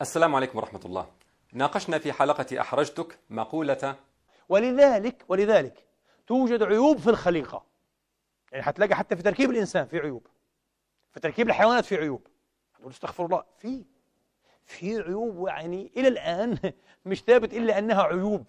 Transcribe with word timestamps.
السلام 0.00 0.34
عليكم 0.34 0.58
ورحمة 0.58 0.80
الله. 0.84 1.06
ناقشنا 1.52 1.98
في 1.98 2.12
حلقة 2.12 2.60
أحرجتك 2.60 3.18
مقولة 3.30 3.96
ولذلك 4.48 5.24
ولذلك 5.28 5.84
توجد 6.26 6.62
عيوب 6.62 6.98
في 6.98 7.10
الخليقة. 7.10 7.62
يعني 8.52 8.64
حتلاقي 8.64 8.94
حتى 8.94 9.16
في 9.16 9.22
تركيب 9.22 9.50
الإنسان 9.50 9.86
في 9.86 9.98
عيوب. 9.98 10.26
في 11.12 11.20
تركيب 11.20 11.48
الحيوانات 11.48 11.84
في 11.84 11.96
عيوب. 11.96 12.26
هتقول 12.74 12.92
استغفر 12.92 13.24
الله. 13.24 13.44
في 13.58 13.84
في 14.64 15.00
عيوب 15.00 15.48
يعني 15.48 15.92
إلى 15.96 16.08
الآن 16.08 16.58
مش 17.06 17.22
ثابت 17.22 17.54
إلا 17.54 17.78
أنها 17.78 18.02
عيوب. 18.02 18.48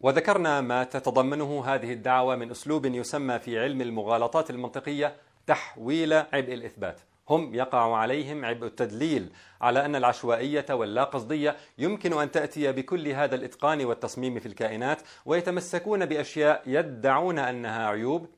وذكرنا 0.00 0.60
ما 0.60 0.84
تتضمنه 0.84 1.64
هذه 1.66 1.92
الدعوة 1.92 2.36
من 2.36 2.50
أسلوب 2.50 2.86
يسمى 2.86 3.38
في 3.38 3.58
علم 3.58 3.80
المغالطات 3.80 4.50
المنطقية 4.50 5.16
تحويل 5.46 6.12
عبء 6.12 6.54
الإثبات. 6.54 7.00
هم 7.30 7.54
يقع 7.54 7.96
عليهم 7.96 8.44
عبء 8.44 8.66
التدليل 8.66 9.30
على 9.60 9.84
أن 9.84 9.96
العشوائية 9.96 10.66
واللا 10.70 11.04
قصدية 11.04 11.56
يمكن 11.78 12.20
أن 12.20 12.30
تأتي 12.30 12.72
بكل 12.72 13.08
هذا 13.08 13.34
الإتقان 13.34 13.84
والتصميم 13.84 14.38
في 14.40 14.46
الكائنات 14.46 15.02
ويتمسكون 15.26 16.06
بأشياء 16.06 16.62
يدعون 16.66 17.38
أنها 17.38 17.88
عيوب 17.88 18.28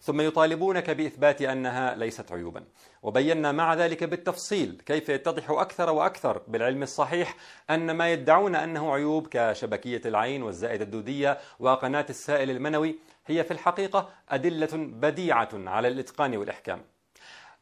ثم 0.00 0.20
يطالبونك 0.20 0.90
بإثبات 0.90 1.42
أنها 1.42 1.94
ليست 1.94 2.32
عيوبا. 2.32 2.64
وبينا 3.02 3.52
مع 3.52 3.74
ذلك 3.74 4.04
بالتفصيل 4.04 4.82
كيف 4.86 5.08
يتضح 5.08 5.50
أكثر 5.50 5.90
وأكثر 5.90 6.42
بالعلم 6.48 6.82
الصحيح 6.82 7.36
أن 7.70 7.90
ما 7.90 8.12
يدعون 8.12 8.54
أنه 8.54 8.94
عيوب 8.94 9.26
كشبكية 9.26 10.00
العين 10.06 10.42
والزائدة 10.42 10.84
الدودية 10.84 11.38
وقناة 11.58 12.06
السائل 12.10 12.50
المنوي 12.50 12.98
هي 13.26 13.44
في 13.44 13.50
الحقيقة 13.50 14.08
أدلة 14.28 14.68
بديعة 14.72 15.48
على 15.54 15.88
الإتقان 15.88 16.36
والإحكام. 16.36 16.95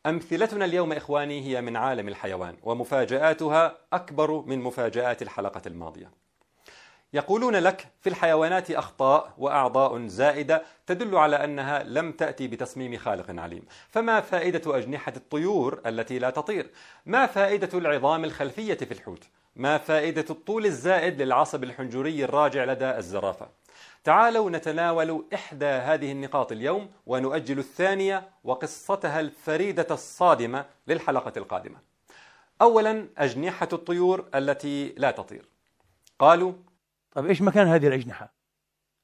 أمثلتنا 0.07 0.65
اليوم 0.65 0.93
إخواني 0.93 1.47
هي 1.47 1.61
من 1.61 1.77
عالم 1.77 2.09
الحيوان 2.09 2.57
ومفاجآتها 2.63 3.77
أكبر 3.93 4.43
من 4.47 4.61
مفاجآت 4.61 5.23
الحلقة 5.23 5.63
الماضية 5.67 6.11
يقولون 7.13 7.57
لك 7.57 7.87
في 8.01 8.09
الحيوانات 8.09 8.71
أخطاء 8.71 9.35
وأعضاء 9.39 10.07
زائدة 10.07 10.63
تدل 10.87 11.17
على 11.17 11.45
أنها 11.45 11.83
لم 11.83 12.13
تأتي 12.13 12.49
بتصميم 12.49 12.97
خالق 12.97 13.41
عليم 13.41 13.63
فما 13.89 14.21
فائدة 14.21 14.79
أجنحة 14.79 15.13
الطيور 15.17 15.81
التي 15.87 16.19
لا 16.19 16.31
تطير؟ 16.31 16.71
ما 17.07 17.27
فائدة 17.27 17.79
العظام 17.79 18.25
الخلفية 18.25 18.75
في 18.75 18.93
الحوت؟ 18.93 19.25
ما 19.57 19.79
فائدة 19.79 20.25
الطول 20.31 20.67
الزائد 20.67 21.23
للعصب 21.23 21.65
الحنجري 21.65 22.25
الراجع 22.25 22.65
لدى 22.65 22.91
الزرافة؟ 22.99 23.49
تعالوا 24.05 24.51
نتناول 24.51 25.25
إحدى 25.35 25.67
هذه 25.67 26.13
النقاط 26.13 26.53
اليوم 26.53 26.91
ونؤجل 27.07 27.59
الثانية 27.59 28.29
وقصتها 28.45 29.21
الفريدة 29.21 29.87
الصادمة 29.91 30.65
للحلقة 30.87 31.33
القادمة. 31.37 31.79
أولا 32.63 33.09
أجنحة 33.19 33.69
الطيور 33.73 34.25
التي 34.35 34.95
لا 34.97 35.11
تطير. 35.11 35.45
قالوا 36.19 36.53
طيب 37.13 37.27
إيش 37.27 37.43
مكان 37.43 37.67
هذه 37.67 37.87
الأجنحة؟ 37.87 38.33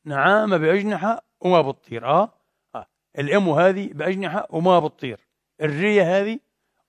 نعامة 0.05 0.57
بأجنحة 0.57 1.23
وما 1.41 1.61
بتطير 1.61 2.07
آه, 2.07 2.33
آه. 2.75 2.87
الأم 3.19 3.49
هذه 3.49 3.91
بأجنحة 3.93 4.47
وما 4.51 4.79
بتطير 4.79 5.21
الرية 5.61 6.19
هذه 6.19 6.39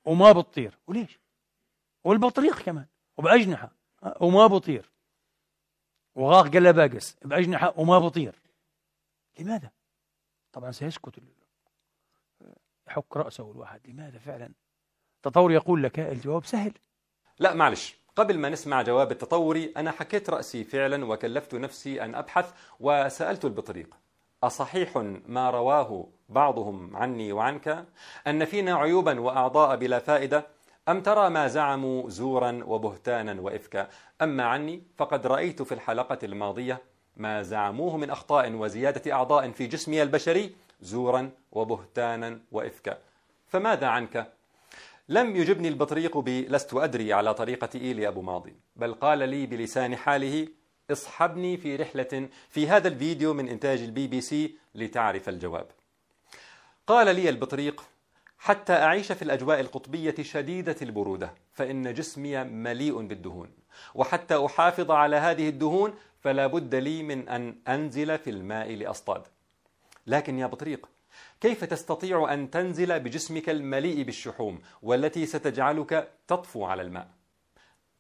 وما 0.06 0.32
بتطير 0.32 0.80
وليش؟ 0.88 1.20
والبطريق 2.04 2.60
كمان 2.60 2.86
وبأجنحة. 3.22 3.72
وما 4.22 4.48
بطير 4.48 4.92
وغاق 6.16 6.48
قلباقس 6.48 7.18
بأجنحة 7.26 7.74
وما 7.78 8.00
بطير 8.00 8.42
لماذا؟ 9.40 9.70
طبعا 10.54 10.72
سيسكت 10.72 11.20
يحك 12.88 13.18
رأسه 13.18 13.52
الواحد 13.52 13.88
لماذا 13.88 14.20
فعلا؟ 14.20 14.52
تطور 15.24 15.52
يقول 15.52 15.84
لك 15.84 16.00
الجواب 16.00 16.46
سهل 16.46 16.74
لا 17.40 17.54
معلش 17.54 17.96
قبل 18.16 18.38
ما 18.38 18.50
نسمع 18.50 18.82
جواب 18.82 19.12
التطوري 19.12 19.74
أنا 19.78 19.92
حكيت 19.92 20.30
رأسي 20.30 20.64
فعلا 20.64 21.06
وكلفت 21.06 21.56
نفسي 21.56 22.02
أن 22.06 22.16
أبحث 22.16 22.54
وسألت 22.80 23.46
البطريق 23.46 23.98
أصحيح 24.44 24.98
ما 25.26 25.50
رواه 25.50 26.08
بعضهم 26.30 26.98
عني 26.98 27.32
وعنك 27.32 27.86
أن 28.28 28.46
فينا 28.46 28.76
عيوبا 28.76 29.20
وأعضاء 29.20 29.76
بلا 29.76 30.00
فائدة 30.00 30.48
أم 30.90 31.02
ترى 31.02 31.30
ما 31.30 31.48
زعموا 31.48 32.10
زورا 32.10 32.64
وبهتانا 32.66 33.42
وإفكا؟ 33.42 33.90
أما 34.22 34.44
عني 34.44 34.84
فقد 34.98 35.28
رأيت 35.28 35.62
في 35.62 35.74
الحلقة 35.74 36.18
الماضية 36.24 36.82
ما 37.18 37.44
زعموه 37.44 37.98
من 37.98 38.10
أخطاء 38.10 38.54
وزيادة 38.54 39.14
أعضاء 39.14 39.52
في 39.52 39.68
جسمي 39.68 40.04
البشري 40.04 40.56
زورا 40.82 41.32
وبهتانا 41.52 42.40
وإفكا. 42.52 42.98
فماذا 43.48 43.88
عنك؟ 43.88 44.32
لم 45.10 45.36
يجبني 45.36 45.68
البطريق 45.68 46.18
بلست 46.18 46.74
أدري 46.74 47.14
على 47.14 47.34
طريقة 47.34 47.70
إيلي 47.76 48.08
أبو 48.08 48.22
ماضي 48.22 48.56
بل 48.76 48.94
قال 48.94 49.30
لي 49.30 49.46
بلسان 49.46 49.96
حاله 49.96 50.48
اصحبني 50.92 51.58
في 51.58 51.76
رحلة 51.76 52.30
في 52.50 52.68
هذا 52.68 52.88
الفيديو 52.88 53.34
من 53.34 53.48
إنتاج 53.48 53.82
البي 53.82 54.08
بي 54.08 54.22
سي 54.22 54.56
لتعرف 54.76 55.30
الجواب 55.30 55.66
قال 56.88 57.16
لي 57.16 57.30
البطريق 57.30 57.84
حتى 58.44 58.74
أعيش 58.74 59.12
في 59.12 59.22
الأجواء 59.22 59.60
القطبية 59.60 60.16
شديدة 60.22 60.76
البرودة 60.82 61.34
فإن 61.54 61.94
جسمي 61.94 62.44
مليء 62.44 63.02
بالدهون. 63.02 63.50
وحتى 63.96 64.46
أحافظ 64.46 64.92
على 64.92 65.16
هذه 65.16 65.50
الدهون 65.50 65.94
فلا 66.20 66.48
بد 66.48 66.76
لي 66.76 67.04
من 67.04 67.30
أن 67.30 67.56
أنزل 67.68 68.18
في 68.18 68.30
الماء 68.30 68.76
لأصطاد. 68.76 69.24
لكن 70.08 70.40
يا 70.40 70.48
بطريق 70.48 70.90
كيف 71.42 71.64
تستطيع 71.64 72.34
أن 72.34 72.50
تنزل 72.50 73.00
بجسمك 73.00 73.50
المليء 73.50 74.04
بالشحوم 74.04 74.62
والتي 74.82 75.26
ستجعلك 75.26 76.12
تطفو 76.28 76.66
على 76.66 76.82
الماء؟ 76.82 77.08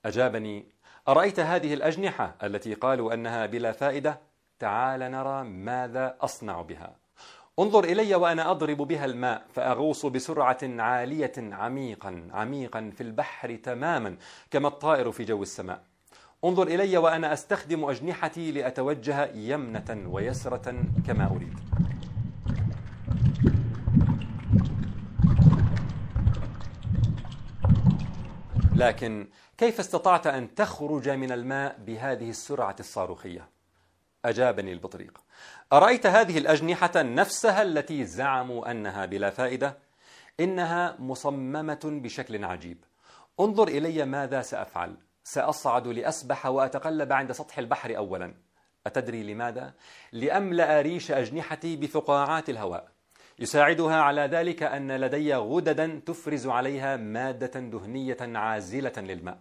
أجابني 0.06 0.66
أرأيت 1.07 1.40
هذه 1.40 1.74
الأجنحة 1.74 2.35
التي 2.44 2.74
قالوا 2.74 3.13
أنها 3.13 3.46
بلا 3.46 3.72
فائدة؟ 3.72 4.19
تعال 4.59 5.00
نرى 5.00 5.44
ماذا 5.44 6.18
أصنع 6.22 6.62
بها. 6.62 7.00
انظر 7.61 7.83
إلي 7.83 8.16
وأنا 8.16 8.51
أضرب 8.51 8.77
بها 8.77 9.05
الماء 9.05 9.45
فأغوص 9.53 10.05
بسرعة 10.05 10.57
عالية 10.63 11.33
عميقا 11.38 12.27
عميقا 12.33 12.91
في 12.97 13.01
البحر 13.01 13.55
تماما 13.55 14.17
كما 14.51 14.67
الطائر 14.67 15.11
في 15.11 15.23
جو 15.23 15.44
السماء 15.44 15.83
انظر 16.45 16.67
إلي 16.67 16.97
وأنا 16.97 17.33
أستخدم 17.33 17.85
أجنحتي 17.85 18.51
لأتوجه 18.51 19.31
يمنة 19.35 20.03
ويسرة 20.07 20.83
كما 21.07 21.31
أريد 21.35 21.59
لكن 28.75 29.27
كيف 29.57 29.79
استطعت 29.79 30.27
أن 30.27 30.55
تخرج 30.55 31.09
من 31.09 31.31
الماء 31.31 31.77
بهذه 31.85 32.29
السرعة 32.29 32.75
الصاروخية؟ 32.79 33.60
أجابني 34.25 34.73
البطريق. 34.73 35.17
أرأيت 35.73 36.05
هذه 36.05 36.37
الأجنحة 36.37 36.91
نفسها 36.95 37.61
التي 37.61 38.05
زعموا 38.05 38.71
أنها 38.71 39.05
بلا 39.05 39.29
فائدة؟ 39.29 39.77
إنها 40.39 40.95
مصممة 40.99 41.79
بشكل 41.83 42.45
عجيب. 42.45 42.83
انظر 43.39 43.67
إلي 43.67 44.05
ماذا 44.05 44.41
سأفعل. 44.41 44.95
سأصعد 45.23 45.87
لأسبح 45.87 46.45
وأتقلب 46.45 47.13
عند 47.13 47.31
سطح 47.31 47.59
البحر 47.59 47.97
أولا. 47.97 48.33
أتدري 48.87 49.23
لماذا؟ 49.23 49.73
لأملأ 50.11 50.81
ريش 50.81 51.11
أجنحتي 51.11 51.75
بفقاعات 51.75 52.49
الهواء. 52.49 52.88
يساعدها 53.39 53.95
على 53.95 54.21
ذلك 54.21 54.63
أن 54.63 54.91
لدي 54.91 55.35
غددا 55.35 56.01
تفرز 56.05 56.47
عليها 56.47 56.97
مادة 56.97 57.59
دهنية 57.59 58.17
عازلة 58.21 58.93
للماء. 58.97 59.38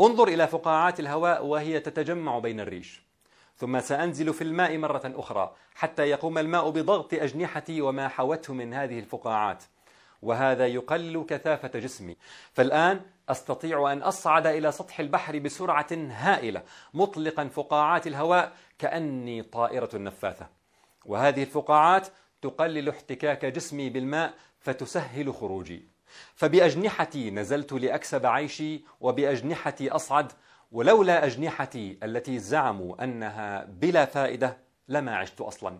انظر 0.00 0.28
إلى 0.28 0.46
فقاعات 0.46 1.00
الهواء 1.00 1.46
وهي 1.46 1.80
تتجمع 1.80 2.38
بين 2.38 2.60
الريش. 2.60 3.09
ثم 3.60 3.80
سأنزل 3.80 4.34
في 4.34 4.44
الماء 4.44 4.78
مرة 4.78 5.02
أخرى 5.04 5.54
حتى 5.74 6.02
يقوم 6.02 6.38
الماء 6.38 6.70
بضغط 6.70 7.14
أجنحتي 7.14 7.80
وما 7.80 8.08
حوته 8.08 8.54
من 8.54 8.74
هذه 8.74 8.98
الفقاعات. 8.98 9.64
وهذا 10.22 10.66
يقلل 10.66 11.24
كثافة 11.28 11.78
جسمي. 11.78 12.16
فالآن 12.52 13.00
أستطيع 13.28 13.92
أن 13.92 14.02
أصعد 14.02 14.46
إلى 14.46 14.72
سطح 14.72 15.00
البحر 15.00 15.38
بسرعة 15.38 15.86
هائلة 15.92 16.62
مطلقا 16.94 17.48
فقاعات 17.48 18.06
الهواء 18.06 18.52
كأني 18.78 19.42
طائرة 19.42 19.90
نفاثة. 19.94 20.46
وهذه 21.06 21.42
الفقاعات 21.42 22.08
تقلل 22.42 22.88
احتكاك 22.88 23.44
جسمي 23.44 23.90
بالماء 23.90 24.34
فتسهل 24.60 25.34
خروجي. 25.34 25.88
فبأجنحتي 26.34 27.30
نزلت 27.30 27.72
لأكسب 27.72 28.26
عيشي 28.26 28.84
وبأجنحتي 29.00 29.90
أصعد 29.90 30.32
ولولا 30.72 31.24
أجنحتي 31.26 31.98
التي 32.02 32.38
زعموا 32.38 33.04
أنها 33.04 33.64
بلا 33.64 34.04
فائدة 34.04 34.56
لما 34.88 35.16
عشت 35.16 35.40
أصلا. 35.40 35.78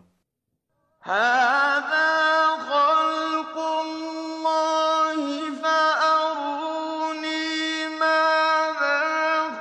هذا 1.01 2.47
خلق 2.57 3.57
الله 3.57 5.51
فأروني 5.61 7.07
ماذا 7.87 9.01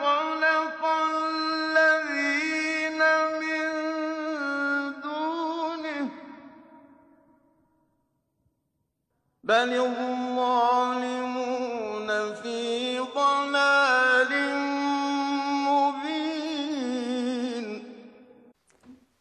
خلق 0.03 0.85
الذين 1.15 2.99
من 3.41 3.71
دونه. 5.03 6.09
بل 9.45 9.75
الظالمون 9.75 10.80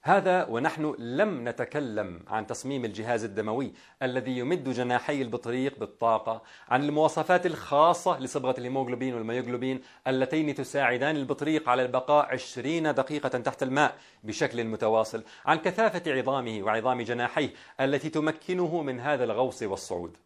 هذا 0.09 0.45
ونحن 0.45 0.95
لم 0.99 1.49
نتكلم 1.49 2.19
عن 2.27 2.47
تصميم 2.47 2.85
الجهاز 2.85 3.23
الدموي 3.23 3.73
الذي 4.03 4.37
يمد 4.37 4.69
جناحي 4.69 5.21
البطريق 5.21 5.79
بالطاقة 5.79 6.41
عن 6.69 6.83
المواصفات 6.83 7.45
الخاصة 7.45 8.19
لصبغة 8.19 8.55
الهيموغلوبين 8.57 9.13
والميوغلوبين 9.13 9.81
اللتين 10.07 10.55
تساعدان 10.55 11.15
البطريق 11.15 11.69
على 11.69 11.81
البقاء 11.81 12.25
20 12.25 12.95
دقيقة 12.95 13.29
تحت 13.29 13.63
الماء 13.63 13.95
بشكل 14.23 14.63
متواصل 14.63 15.23
عن 15.45 15.57
كثافة 15.57 16.11
عظامه 16.11 16.61
وعظام 16.63 17.01
جناحيه 17.01 17.53
التي 17.79 18.09
تمكنه 18.09 18.81
من 18.81 18.99
هذا 18.99 19.23
الغوص 19.23 19.63
والصعود. 19.63 20.17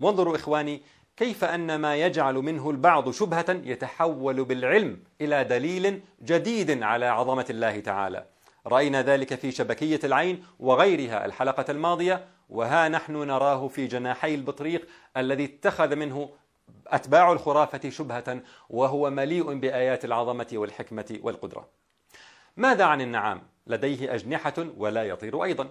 وانظروا 0.00 0.36
إخواني 0.36 0.82
كيف 1.16 1.44
أن 1.44 1.76
ما 1.76 1.96
يجعل 1.96 2.34
منه 2.34 2.70
البعض 2.70 3.10
شبهة 3.10 3.60
يتحول 3.64 4.44
بالعلم 4.44 4.98
إلى 5.20 5.44
دليل 5.44 6.00
جديد 6.22 6.82
على 6.82 7.06
عظمة 7.06 7.46
الله 7.50 7.80
تعالى. 7.80 8.37
رأينا 8.68 9.02
ذلك 9.02 9.34
في 9.34 9.50
شبكية 9.50 10.00
العين 10.04 10.44
وغيرها 10.58 11.24
الحلقة 11.24 11.70
الماضية 11.70 12.24
وها 12.48 12.88
نحن 12.88 13.12
نراه 13.12 13.68
في 13.68 13.86
جناحي 13.86 14.34
البطريق 14.34 14.88
الذي 15.16 15.44
اتخذ 15.44 15.96
منه 15.96 16.30
أتباع 16.86 17.32
الخرافة 17.32 17.90
شبهة 17.90 18.40
وهو 18.70 19.10
مليء 19.10 19.54
بآيات 19.54 20.04
العظمة 20.04 20.46
والحكمة 20.52 21.18
والقدرة 21.22 21.68
ماذا 22.56 22.84
عن 22.84 23.00
النعام؟ 23.00 23.42
لديه 23.66 24.14
أجنحة 24.14 24.54
ولا 24.76 25.04
يطير 25.04 25.44
أيضا 25.44 25.68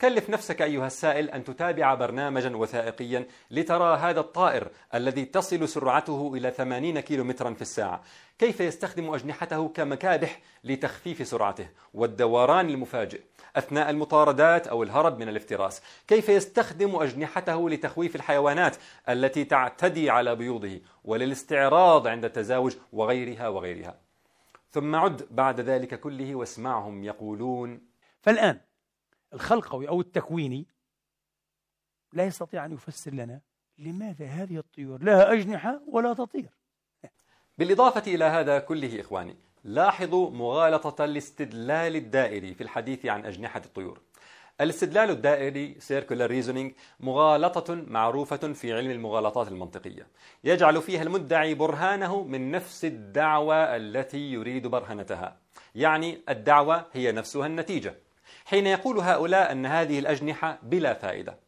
كلف 0.00 0.30
نفسك 0.30 0.62
أيها 0.62 0.86
السائل 0.86 1.30
أن 1.30 1.44
تتابع 1.44 1.94
برنامجا 1.94 2.56
وثائقيا 2.56 3.26
لترى 3.50 3.96
هذا 3.96 4.20
الطائر 4.20 4.70
الذي 4.94 5.24
تصل 5.24 5.68
سرعته 5.68 6.34
إلى 6.34 6.50
80 6.50 7.00
كيلو 7.00 7.24
مترا 7.24 7.54
في 7.54 7.62
الساعة. 7.62 8.02
كيف 8.38 8.60
يستخدم 8.60 9.14
أجنحته 9.14 9.68
كمكابح 9.68 10.40
لتخفيف 10.64 11.26
سرعته 11.26 11.68
والدوران 11.94 12.68
المفاجئ 12.68 13.20
أثناء 13.56 13.90
المطاردات 13.90 14.66
أو 14.66 14.82
الهرب 14.82 15.18
من 15.18 15.28
الافتراس؟ 15.28 15.82
كيف 16.08 16.28
يستخدم 16.28 16.96
أجنحته 16.96 17.70
لتخويف 17.70 18.16
الحيوانات 18.16 18.76
التي 19.08 19.44
تعتدي 19.44 20.10
على 20.10 20.34
بيوضه 20.34 20.80
وللاستعراض 21.04 22.06
عند 22.06 22.24
التزاوج 22.24 22.76
وغيرها 22.92 23.48
وغيرها؟ 23.48 23.98
ثم 24.70 24.96
عد 24.96 25.22
بعد 25.30 25.60
ذلك 25.60 26.00
كله 26.00 26.34
واسمعهم 26.34 27.04
يقولون 27.04 27.80
فالآن 28.22 28.60
الخلقوي 29.32 29.88
أو 29.88 30.00
التكويني 30.00 30.66
لا 32.12 32.24
يستطيع 32.24 32.64
أن 32.64 32.72
يفسر 32.72 33.14
لنا 33.14 33.40
لماذا 33.78 34.26
هذه 34.26 34.58
الطيور 34.58 35.02
لها 35.02 35.32
أجنحة 35.32 35.80
ولا 35.88 36.14
تطير. 36.14 36.50
بالإضافة 37.58 38.14
إلى 38.14 38.24
هذا 38.24 38.58
كله 38.58 39.00
إخواني 39.00 39.36
لاحظوا 39.64 40.30
مغالطة 40.30 41.04
الاستدلال 41.04 41.96
الدائري 41.96 42.54
في 42.54 42.62
الحديث 42.62 43.06
عن 43.06 43.24
أجنحة 43.24 43.62
الطيور. 43.64 44.00
الاستدلال 44.60 45.10
الدائري 45.10 45.74
circular 45.74 46.30
reasoning 46.30 46.80
مغالطة 47.00 47.74
معروفة 47.74 48.52
في 48.52 48.72
علم 48.72 48.90
المغالطات 48.90 49.48
المنطقية. 49.48 50.06
يجعل 50.44 50.82
فيها 50.82 51.02
المدعي 51.02 51.54
برهانه 51.54 52.24
من 52.24 52.50
نفس 52.50 52.84
الدعوة 52.84 53.76
التي 53.76 54.32
يريد 54.32 54.66
برهنتها. 54.66 55.36
يعني 55.74 56.18
الدعوة 56.28 56.86
هي 56.92 57.12
نفسها 57.12 57.46
النتيجة. 57.46 57.94
حين 58.46 58.66
يقول 58.66 58.98
هؤلاء 58.98 59.52
أن 59.52 59.66
هذه 59.66 59.98
الأجنحة 59.98 60.58
بلا 60.62 60.94
فائدة. 60.94 61.38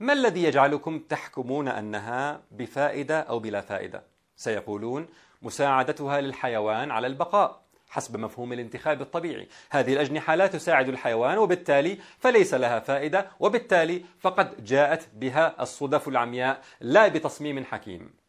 ما 0.00 0.12
الذي 0.12 0.44
يجعلكم 0.44 0.98
تحكمون 0.98 1.68
أنها 1.68 2.40
بفائدة 2.50 3.20
أو 3.20 3.38
بلا 3.38 3.60
فائدة؟ 3.60 4.02
سيقولون 4.36 5.06
مساعدتها 5.42 6.20
للحيوان 6.20 6.90
على 6.90 7.06
البقاء 7.06 7.62
حسب 7.90 8.16
مفهوم 8.16 8.52
الانتخاب 8.52 9.02
الطبيعي. 9.02 9.48
هذه 9.70 9.92
الأجنحة 9.92 10.34
لا 10.34 10.46
تساعد 10.46 10.88
الحيوان 10.88 11.38
وبالتالي 11.38 11.98
فليس 12.18 12.54
لها 12.54 12.80
فائدة 12.80 13.26
وبالتالي 13.40 14.04
فقد 14.20 14.64
جاءت 14.64 15.08
بها 15.14 15.62
الصدف 15.62 16.08
العمياء 16.08 16.60
لا 16.80 17.08
بتصميم 17.08 17.64
حكيم. 17.64 18.21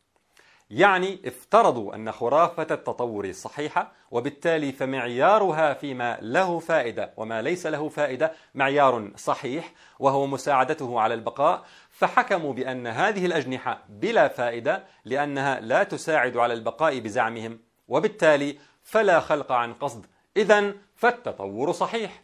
يعني 0.70 1.20
افترضوا 1.26 1.96
أن 1.96 2.12
خرافة 2.12 2.68
التطور 2.72 3.32
صحيحة 3.32 3.92
وبالتالي 4.12 4.72
فمعيارها 4.72 5.74
فيما 5.74 6.18
له 6.22 6.60
فائدة 6.60 7.14
وما 7.18 7.42
ليس 7.42 7.68
له 7.68 7.90
فائدة 7.90 8.34
معيار 8.56 9.12
صحيح 9.18 9.72
وهو 10.00 10.28
مساعدته 10.28 11.00
على 11.00 11.14
البقاء. 11.14 11.66
فحكموا 11.90 12.54
بأن 12.54 12.88
هذه 12.88 13.26
الأجنحة 13.26 13.84
بلا 13.90 14.28
فائدة 14.28 14.84
لأنها 15.06 15.60
لا 15.60 15.84
تساعد 15.84 16.38
على 16.38 16.54
البقاء 16.54 17.00
بزعمهم. 17.00 17.60
وبالتالي 17.88 18.58
فلا 18.84 19.20
خلق 19.20 19.52
عن 19.52 19.74
قصد. 19.74 20.06
إذا 20.38 20.74
فالتطور 20.96 21.72
صحيح. 21.72 22.22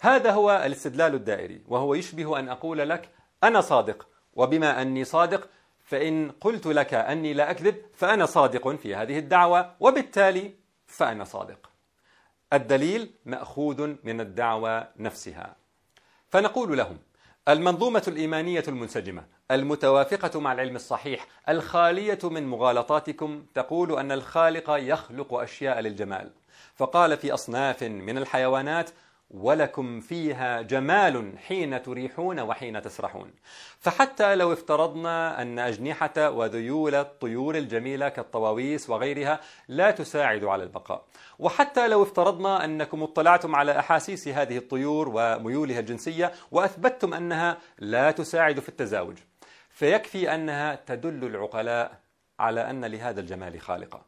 هذا 0.00 0.30
هو 0.30 0.62
الاستدلال 0.66 1.14
الدائري 1.14 1.62
وهو 1.68 1.94
يشبه 1.94 2.38
أن 2.38 2.48
أقول 2.48 2.88
لك 2.88 3.08
أنا 3.44 3.60
صادق 3.60 4.06
وبما 4.34 4.82
أني 4.82 5.04
صادق 5.04 5.48
فإن 5.88 6.30
قلت 6.40 6.66
لك 6.66 6.94
أني 6.94 7.32
لا 7.32 7.50
أكذب 7.50 7.76
فأنا 7.94 8.26
صادق 8.26 8.68
في 8.76 8.94
هذه 8.94 9.18
الدعوة 9.18 9.74
وبالتالي 9.80 10.54
فأنا 10.86 11.24
صادق. 11.24 11.70
الدليل 12.52 13.10
مأخوذ 13.26 13.94
من 14.04 14.20
الدعوة 14.20 14.88
نفسها. 14.96 15.56
فنقول 16.28 16.78
لهم 16.78 16.98
المنظومة 17.48 18.02
الإيمانية 18.08 18.64
المنسجمة 18.68 19.24
المتوافقة 19.50 20.40
مع 20.40 20.52
العلم 20.52 20.76
الصحيح 20.76 21.26
الخالية 21.48 22.18
من 22.22 22.46
مغالطاتكم 22.46 23.46
تقول 23.54 23.98
أن 23.98 24.12
الخالق 24.12 24.70
يخلق 24.70 25.34
أشياء 25.34 25.80
للجمال. 25.80 26.30
فقال 26.74 27.16
في 27.16 27.34
أصناف 27.34 27.82
من 27.82 28.18
الحيوانات 28.18 28.90
ولكم 29.30 30.00
فيها 30.00 30.62
جمال 30.62 31.38
حين 31.38 31.82
تريحون 31.82 32.40
وحين 32.40 32.82
تسرحون. 32.82 33.30
فحتى 33.80 34.34
لو 34.34 34.52
افترضنا 34.52 35.42
أن 35.42 35.58
أجنحة 35.58 36.30
وذيول 36.30 36.94
الطيور 36.94 37.56
الجميلة 37.56 38.08
كالطواويس 38.08 38.90
وغيرها 38.90 39.40
لا 39.68 39.90
تساعد 39.90 40.44
على 40.44 40.62
البقاء. 40.62 41.04
وحتى 41.38 41.88
لو 41.88 42.02
افترضنا 42.02 42.64
أنكم 42.64 43.02
اطلعتم 43.02 43.56
على 43.56 43.78
أحاسيس 43.78 44.28
هذه 44.28 44.56
الطيور 44.56 45.08
وميولها 45.14 45.80
الجنسية 45.80 46.32
وأثبتتم 46.50 47.14
أنها 47.14 47.58
لا 47.78 48.10
تساعد 48.10 48.60
في 48.60 48.68
التزاوج 48.68 49.16
فيكفي 49.70 50.34
أنها 50.34 50.74
تدل 50.74 51.24
العقلاء 51.24 52.00
على 52.38 52.70
أن 52.70 52.84
لهذا 52.84 53.20
الجمال 53.20 53.60
خالقا 53.60 54.02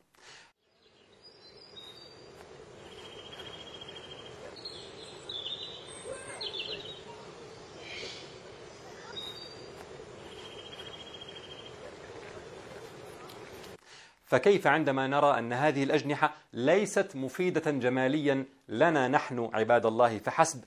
فكيف 14.30 14.66
عندما 14.66 15.06
نرى 15.06 15.38
أن 15.38 15.52
هذه 15.52 15.82
الأجنحة 15.82 16.34
ليست 16.52 17.16
مفيدة 17.16 17.70
جماليا 17.70 18.44
لنا 18.68 19.08
نحن 19.08 19.50
عباد 19.54 19.86
الله 19.86 20.18
فحسب 20.18 20.64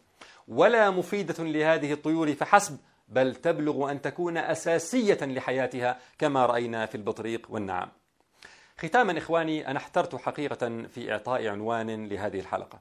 ولا 0.47 0.89
مفيدة 0.89 1.43
لهذه 1.43 1.93
الطيور 1.93 2.33
فحسب 2.33 2.77
بل 3.07 3.35
تبلغ 3.35 3.91
أن 3.91 4.01
تكون 4.01 4.37
أساسية 4.37 5.17
لحياتها 5.21 5.99
كما 6.19 6.45
رأينا 6.45 6.85
في 6.85 6.95
البطريق 6.95 7.47
والنعام. 7.49 7.89
ختاما 8.77 9.17
إخواني 9.17 9.67
أنا 9.67 9.79
احترت 9.79 10.15
حقيقة 10.15 10.83
في 10.87 11.11
إعطاء 11.11 11.47
عنوان 11.47 12.07
لهذه 12.07 12.39
الحلقة. 12.39 12.79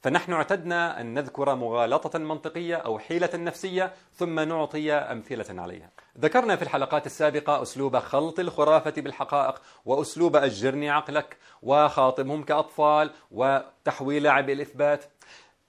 فنحن 0.00 0.32
اعتدنا 0.32 1.00
أن 1.00 1.14
نذكر 1.14 1.54
مغالطة 1.54 2.18
منطقية 2.18 2.76
أو 2.76 2.98
حيلة 2.98 3.30
نفسية 3.34 3.92
ثم 4.14 4.40
نعطي 4.40 4.92
أمثلة 4.92 5.62
عليها. 5.62 5.90
ذكرنا 6.18 6.56
في 6.56 6.62
الحلقات 6.62 7.06
السابقة 7.06 7.62
أسلوب 7.62 7.98
خلط 7.98 8.40
الخرافة 8.40 8.92
بالحقائق 8.96 9.62
وأسلوب 9.84 10.36
أجرني 10.36 10.90
عقلك 10.90 11.36
وخاطبهم 11.62 12.42
كأطفال 12.42 13.10
وتحويل 13.30 14.26
عبء 14.26 14.52
الإثبات. 14.52 15.04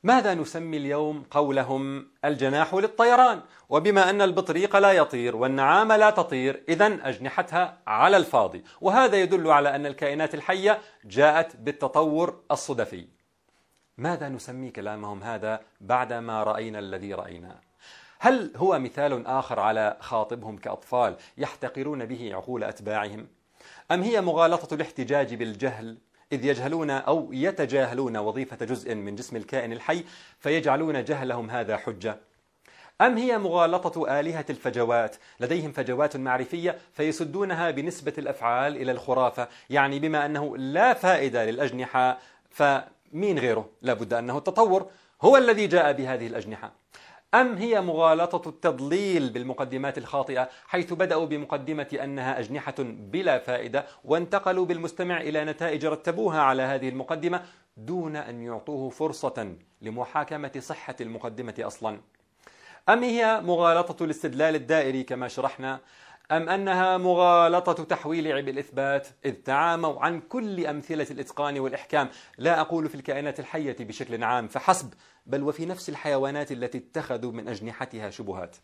ماذا 0.04 0.34
نسمي 0.34 0.78
اليوم 0.78 1.24
قولهم 1.32 2.12
الجناح 2.26 2.74
للطيران؟ 2.74 3.42
وبما 3.70 4.10
أن 4.10 4.22
البطريق 4.22 4.76
لا 4.76 4.92
يطير 4.92 5.36
والنعامة 5.36 5.98
لا 5.98 6.10
تطير 6.10 6.64
إذا 6.70 7.00
أجنحتها 7.04 7.78
على 7.88 8.18
الفاضي. 8.18 8.64
وهذا 8.82 9.18
يدل 9.18 9.52
على 9.52 9.76
أن 9.76 9.86
الكائنات 9.86 10.34
الحية 10.34 10.80
جاءت 11.06 11.56
بالتطور 11.56 12.44
الصدفي. 12.52 13.19
ماذا 14.00 14.30
نسمي 14.30 14.70
كلامهم 14.70 15.24
هذا 15.24 15.62
بعدما 15.82 16.44
رأينا 16.44 16.80
الذي 16.80 17.14
رأيناه 17.14 17.56
هل 18.20 18.52
هو 18.56 18.80
مثال 18.80 19.28
آخر 19.28 19.60
على 19.60 19.98
خاطبهم 20.00 20.58
كأطفال 20.58 21.16
يحتقرون 21.38 22.06
به 22.06 22.36
عقول 22.36 22.64
أتباعهم؟ 22.64 23.28
أم 23.92 24.02
هي 24.02 24.22
مغالطة 24.22 24.74
الاحتجاج 24.74 25.34
بالجهل؟ 25.36 25.98
إذ 26.32 26.46
يجهلون 26.46 26.90
أو 26.90 27.30
يتجاهلون 27.34 28.18
وظيفة 28.18 28.66
جزء 28.66 28.96
من 28.96 29.16
جسم 29.16 29.36
الكائن 29.36 29.72
الحي 29.74 30.04
فيجعلون 30.40 31.04
جهلهم 31.04 31.50
هذا 31.50 31.78
حجة. 31.78 32.18
أم 33.02 33.18
هي 33.18 33.38
مغالطة 33.38 34.20
آلهة 34.20 34.46
الفجوات؟ 34.50 35.16
لديهم 35.40 35.72
فجوات 35.72 36.18
معرفية 36.18 36.78
فيسدونها 36.94 37.72
بنسبة 37.72 38.14
الأفعال 38.18 38.76
إلى 38.76 38.92
الخرافة 38.92 39.48
يعني 39.70 40.00
بما 40.00 40.26
أنه 40.26 40.58
لا 40.58 40.94
فائدة 40.94 41.46
للأجنحة 41.46 42.18
فمين 43.12 43.40
غيره؟ 43.40 43.70
لابد 43.82 44.14
أنه 44.14 44.38
التطور 44.38 44.86
هو 45.22 45.38
الذي 45.38 45.68
جاء 45.68 45.94
بهذه 45.94 46.28
الأجنحة. 46.28 46.72
أم 47.34 47.58
هي 47.58 47.82
مغالطة 47.82 48.50
التضليل 48.50 49.30
بالمقدمات 49.30 49.98
الخاطئة 49.98 50.50
حيث 50.68 50.94
بدأوا 50.94 51.26
بمقدمة 51.26 52.00
أنها 52.04 52.40
أجنحة 52.40 52.76
بلا 52.80 53.40
فائدة 53.40 53.86
وانتقلوا 54.06 54.66
بالمستمع 54.66 55.22
إلى 55.22 55.46
نتائج 55.46 55.86
رتبوها 55.86 56.42
على 56.42 56.62
هذه 56.62 56.90
المقدمة 56.90 57.42
دون 57.78 58.16
أن 58.16 58.44
يعطوه 58.44 58.90
فرصة 58.90 59.56
لمحاكمة 59.82 60.52
صحة 60.60 60.96
المقدمة 61.02 61.56
أصلا. 61.60 62.00
أم 62.90 63.04
هي 63.04 63.42
مغالطة 63.44 64.04
الاستدلال 64.04 64.56
الدائري 64.56 65.04
كما 65.04 65.28
شرحنا؟ 65.28 65.80
أم 66.32 66.50
أنها 66.50 66.98
مغالطة 66.98 67.84
تحويل 67.84 68.32
عبء 68.32 68.50
الإثبات؟ 68.50 69.08
إذ 69.26 69.34
تعاموا 69.34 70.02
عن 70.02 70.22
كل 70.22 70.68
أمثلة 70.68 71.08
الإتقان 71.12 71.60
والإحكام. 71.60 72.10
لا 72.38 72.62
أقول 72.62 72.90
في 72.90 72.96
الكائنات 72.96 73.40
الحية 73.40 73.76
بشكل 73.80 74.24
عام 74.24 74.48
فحسب 74.48 74.94
بل 75.26 75.44
وفي 75.44 75.66
نفس 75.66 75.90
الحيوانات 75.90 76.52
التي 76.52 76.78
اتخذوا 76.78 77.32
من 77.32 77.48
أجنحتها 77.48 78.10
شبهات. 78.10 78.56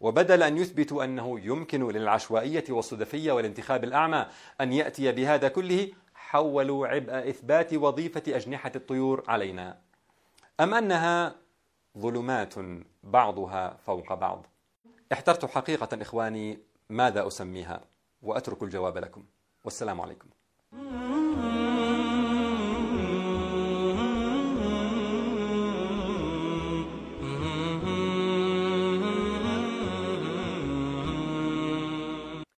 وبدل 0.00 0.42
أن 0.42 0.56
يثبتوا 0.58 1.04
أنه 1.04 1.40
يمكن 1.40 1.88
للعشوائية 1.88 2.64
والصدفية 2.70 3.32
والانتخاب 3.32 3.84
الأعمى 3.84 4.26
أن 4.60 4.72
يأتي 4.72 5.12
بهذا 5.12 5.48
كله 5.48 5.88
حولوا 6.14 6.86
عبء 6.86 7.28
إثبات 7.28 7.74
وظيفة 7.74 8.22
أجنحة 8.28 8.72
الطيور 8.76 9.24
علينا. 9.28 9.78
أم 10.60 10.74
أنها 10.74 11.34
ظلمات 11.98 12.54
بعضها 13.02 13.76
فوق 13.86 14.14
بعض؟ 14.14 14.46
احترت 15.12 15.44
حقيقة 15.44 16.02
إخواني 16.02 16.67
ماذا 16.90 17.26
أسميها؟ 17.26 17.84
وأترك 18.22 18.62
الجواب 18.62 18.98
لكم. 18.98 19.24
والسلام 19.64 20.00
عليكم. 20.00 20.28